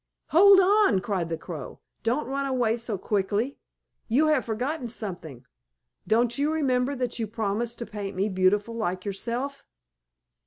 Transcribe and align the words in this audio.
"Hold 0.29 0.59
on!" 0.59 0.99
cried 0.99 1.29
the 1.29 1.37
Crow. 1.37 1.79
"Don't 2.01 2.25
run 2.25 2.47
away 2.47 2.75
so 2.77 2.97
quickly. 2.97 3.59
You 4.07 4.29
have 4.29 4.45
forgotten 4.45 4.87
something. 4.87 5.45
Don't 6.07 6.39
you 6.39 6.51
remember 6.51 6.95
that 6.95 7.19
you 7.19 7.27
promised 7.27 7.77
to 7.77 7.85
paint 7.85 8.15
me 8.15 8.27
beautiful 8.27 8.73
like 8.73 9.05
yourself?" 9.05 9.67